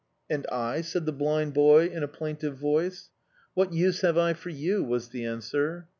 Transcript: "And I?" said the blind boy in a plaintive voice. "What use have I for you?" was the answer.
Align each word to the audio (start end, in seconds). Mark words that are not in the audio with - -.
"And 0.31 0.47
I?" 0.51 0.81
said 0.81 1.05
the 1.05 1.11
blind 1.11 1.53
boy 1.53 1.85
in 1.85 2.01
a 2.01 2.07
plaintive 2.07 2.57
voice. 2.57 3.11
"What 3.53 3.71
use 3.71 4.01
have 4.01 4.17
I 4.17 4.33
for 4.33 4.49
you?" 4.49 4.83
was 4.83 5.09
the 5.09 5.25
answer. 5.25 5.85